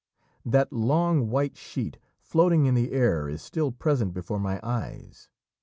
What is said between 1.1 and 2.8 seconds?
white sheet floating in